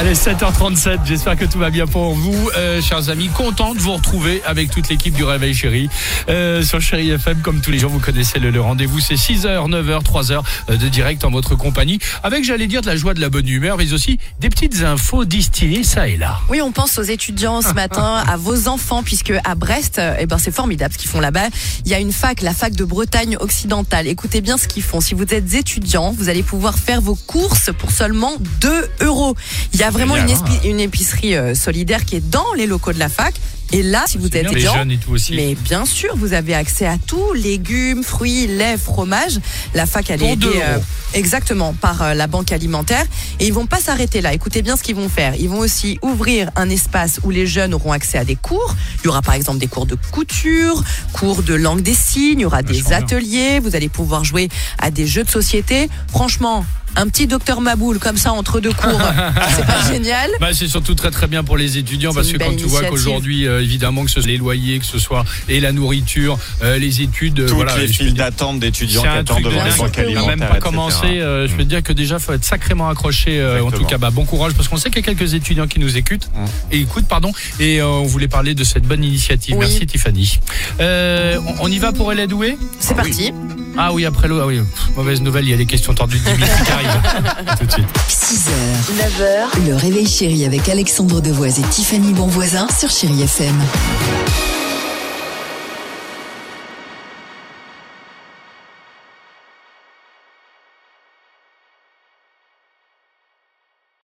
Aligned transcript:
Allez, 0.00 0.14
7h37, 0.14 1.00
j'espère 1.04 1.36
que 1.36 1.44
tout 1.44 1.58
va 1.58 1.68
bien 1.68 1.86
pour 1.86 2.14
vous, 2.14 2.48
euh, 2.56 2.80
chers 2.80 3.10
amis. 3.10 3.28
Content 3.28 3.74
de 3.74 3.80
vous 3.80 3.92
retrouver 3.92 4.40
avec 4.46 4.70
toute 4.70 4.88
l'équipe 4.88 5.12
du 5.12 5.24
Réveil 5.24 5.52
Chéri 5.52 5.90
euh, 6.30 6.62
sur 6.62 6.80
Chéri 6.80 7.10
FM. 7.10 7.42
Comme 7.42 7.60
tous 7.60 7.70
les 7.70 7.78
jours, 7.78 7.90
vous 7.90 7.98
connaissez 7.98 8.38
le, 8.38 8.50
le 8.50 8.62
rendez-vous, 8.62 8.98
c'est 8.98 9.16
6h, 9.16 9.68
9h, 9.68 10.02
3h 10.02 10.42
de 10.78 10.88
direct 10.88 11.22
en 11.26 11.30
votre 11.30 11.54
compagnie. 11.54 11.98
Avec, 12.22 12.44
j'allais 12.44 12.66
dire, 12.66 12.80
de 12.80 12.86
la 12.86 12.96
joie, 12.96 13.12
de 13.12 13.20
la 13.20 13.28
bonne 13.28 13.46
humeur, 13.46 13.76
mais 13.76 13.92
aussi 13.92 14.18
des 14.38 14.48
petites 14.48 14.82
infos 14.84 15.26
distillées 15.26 15.84
ça 15.84 16.08
et 16.08 16.16
là. 16.16 16.40
Oui, 16.48 16.62
on 16.62 16.72
pense 16.72 16.96
aux 16.96 17.02
étudiants 17.02 17.60
ce 17.60 17.74
matin, 17.74 18.24
à 18.26 18.38
vos 18.38 18.68
enfants, 18.68 19.02
puisque 19.02 19.34
à 19.44 19.54
Brest, 19.54 20.00
eh 20.18 20.24
ben 20.24 20.38
c'est 20.38 20.50
formidable 20.50 20.94
ce 20.94 20.98
qu'ils 20.98 21.10
font 21.10 21.20
là-bas. 21.20 21.48
Il 21.84 21.90
y 21.90 21.94
a 21.94 21.98
une 21.98 22.12
fac, 22.12 22.40
la 22.40 22.54
fac 22.54 22.74
de 22.74 22.84
Bretagne 22.84 23.36
occidentale. 23.38 24.06
Écoutez 24.06 24.40
bien 24.40 24.56
ce 24.56 24.66
qu'ils 24.66 24.82
font. 24.82 25.02
Si 25.02 25.12
vous 25.12 25.24
êtes 25.24 25.52
étudiant, 25.52 26.10
vous 26.10 26.30
allez 26.30 26.42
pouvoir 26.42 26.78
faire 26.78 27.02
vos 27.02 27.16
courses 27.16 27.70
pour 27.78 27.90
seulement 27.90 28.32
2 28.62 28.88
euros. 29.02 29.36
Il 29.74 29.80
y 29.80 29.82
a 29.82 29.90
vraiment 30.06 30.16
une, 30.16 30.28
Génial, 30.28 30.44
espi- 30.60 30.68
une 30.68 30.80
épicerie 30.80 31.34
euh, 31.36 31.54
solidaire 31.54 32.04
qui 32.04 32.16
est 32.16 32.30
dans 32.30 32.52
les 32.56 32.66
locaux 32.66 32.92
de 32.92 32.98
la 32.98 33.08
fac. 33.08 33.34
Et 33.72 33.84
là, 33.84 34.02
si 34.08 34.18
vous 34.18 34.26
êtes 34.26 34.32
bien, 34.32 34.50
étudiant, 34.50 34.74
jeunes 34.74 34.90
et 34.90 34.96
tout 34.96 35.12
aussi. 35.12 35.32
mais 35.32 35.54
bien 35.54 35.84
sûr, 35.86 36.16
vous 36.16 36.32
avez 36.32 36.54
accès 36.54 36.86
à 36.86 36.96
tout, 36.98 37.32
légumes, 37.34 38.02
fruits, 38.02 38.48
lait, 38.48 38.76
fromage. 38.76 39.38
La 39.74 39.86
fac, 39.86 40.10
elle 40.10 40.24
est 40.24 40.32
aidée, 40.32 40.48
euh, 40.60 40.78
exactement 41.14 41.72
par 41.72 42.02
euh, 42.02 42.14
la 42.14 42.26
banque 42.26 42.50
alimentaire. 42.50 43.04
Et 43.38 43.46
ils 43.46 43.52
vont 43.52 43.66
pas 43.66 43.78
s'arrêter 43.78 44.22
là. 44.22 44.32
Écoutez 44.34 44.62
bien 44.62 44.76
ce 44.76 44.82
qu'ils 44.82 44.96
vont 44.96 45.08
faire. 45.08 45.34
Ils 45.38 45.48
vont 45.48 45.60
aussi 45.60 46.00
ouvrir 46.02 46.50
un 46.56 46.68
espace 46.68 47.20
où 47.22 47.30
les 47.30 47.46
jeunes 47.46 47.72
auront 47.72 47.92
accès 47.92 48.18
à 48.18 48.24
des 48.24 48.34
cours. 48.34 48.74
Il 49.02 49.06
y 49.06 49.08
aura 49.08 49.22
par 49.22 49.34
exemple 49.34 49.58
des 49.58 49.68
cours 49.68 49.86
de 49.86 49.96
couture, 50.10 50.82
cours 51.12 51.44
de 51.44 51.54
langue 51.54 51.82
des 51.82 51.94
signes, 51.94 52.40
il 52.40 52.42
y 52.42 52.44
aura 52.46 52.64
des 52.64 52.72
Vachement 52.80 52.88
bien. 52.88 52.98
ateliers. 52.98 53.60
Vous 53.60 53.76
allez 53.76 53.88
pouvoir 53.88 54.24
jouer 54.24 54.48
à 54.80 54.90
des 54.90 55.06
jeux 55.06 55.22
de 55.22 55.30
société. 55.30 55.88
Franchement, 56.08 56.64
un 56.96 57.08
petit 57.08 57.26
docteur 57.26 57.60
Maboul 57.60 57.98
comme 57.98 58.16
ça 58.16 58.32
entre 58.32 58.60
deux 58.60 58.72
cours, 58.72 59.00
c'est 59.56 59.66
pas 59.66 59.92
génial. 59.92 60.30
Bah, 60.40 60.48
c'est 60.52 60.68
surtout 60.68 60.94
très 60.94 61.10
très 61.10 61.26
bien 61.26 61.44
pour 61.44 61.56
les 61.56 61.78
étudiants 61.78 62.12
parce 62.12 62.30
que 62.32 62.38
quand 62.38 62.56
tu 62.56 62.64
vois 62.64 62.84
qu'aujourd'hui, 62.84 63.46
euh, 63.46 63.62
évidemment, 63.62 64.04
que 64.04 64.10
ce 64.10 64.20
soit 64.20 64.30
les 64.30 64.36
loyers, 64.38 64.78
que 64.80 64.86
ce 64.86 64.98
soit 64.98 65.24
et 65.48 65.60
la 65.60 65.72
nourriture, 65.72 66.38
euh, 66.62 66.78
les 66.78 67.02
études, 67.02 67.40
euh, 67.40 67.46
Toutes 67.46 67.56
voilà, 67.56 67.76
les 67.78 67.88
files 67.88 68.14
d'attente 68.14 68.60
d'étudiants 68.60 69.02
qui 69.02 69.08
attendent 69.08 69.42
devant 69.44 69.64
les 69.64 69.70
banques 69.72 69.98
alimentaires. 69.98 70.26
même 70.36 70.40
pas 70.40 70.46
etc. 70.56 70.60
commencé. 70.62 71.06
euh, 71.06 71.46
je 71.48 71.52
peux 71.54 71.62
te 71.64 71.68
dire 71.68 71.82
que 71.82 71.92
déjà, 71.92 72.18
faut 72.18 72.32
être 72.32 72.44
sacrément 72.44 72.88
accroché. 72.88 73.40
euh, 73.40 73.62
en 73.62 73.70
tout 73.70 73.84
cas, 73.84 73.98
bah, 73.98 74.10
bon 74.10 74.24
courage 74.24 74.52
parce 74.54 74.68
qu'on 74.68 74.76
sait 74.76 74.90
qu'il 74.90 75.04
y 75.04 75.08
a 75.08 75.14
quelques 75.14 75.34
étudiants 75.34 75.66
qui 75.66 75.78
nous 75.80 75.96
écoutent 75.96 76.28
Mm. 76.34 76.44
et 76.72 76.78
écoutent, 76.80 77.06
pardon. 77.08 77.32
Et 77.60 77.80
euh, 77.80 77.86
on 77.86 78.04
voulait 78.04 78.28
parler 78.28 78.54
de 78.54 78.64
cette 78.64 78.84
bonne 78.84 79.04
initiative. 79.04 79.54
Oui. 79.56 79.66
Merci 79.66 79.86
Tiffany. 79.86 80.38
Euh, 80.80 81.38
on, 81.60 81.64
on 81.66 81.68
y 81.70 81.78
va 81.78 81.92
pour 81.92 82.12
Elle 82.12 82.26
douée 82.26 82.56
C'est 82.78 82.94
parti. 82.94 83.32
Ah 83.76 83.92
oui, 83.92 84.04
après 84.04 84.28
l'eau. 84.28 84.40
Ah 84.40 84.46
oui, 84.46 84.58
pff, 84.58 84.96
mauvaise 84.96 85.20
nouvelle. 85.20 85.44
Il 85.44 85.50
y 85.50 85.54
a 85.54 85.56
les 85.56 85.66
questions 85.66 85.94
tordues 85.94 86.18
de 86.18 86.24
10 86.24 86.44
000 86.44 86.64
qui 86.64 86.70
arrivent. 86.72 87.00
À 87.46 87.56
tout 87.58 87.66
de 87.66 87.72
suite. 87.72 87.86
6h, 88.08 88.50
9h, 88.98 89.66
le 89.68 89.74
réveil 89.76 90.06
chéri 90.06 90.44
avec 90.44 90.68
Alexandre 90.68 91.20
Devoise 91.20 91.58
et 91.58 91.62
Tiffany 91.62 92.12
Bonvoisin 92.12 92.66
sur 92.78 92.90
Chérie 92.90 93.22
FM. 93.22 93.56